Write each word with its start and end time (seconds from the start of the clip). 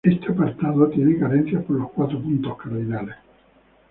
Este 0.03 0.31
apartado 0.31 0.89
tiene 0.89 1.19
carencias 1.19 1.63
por 1.63 1.75
los 1.75 1.91
cuatro 1.91 2.19
puntos 2.19 2.57
cardinales. 2.57 3.15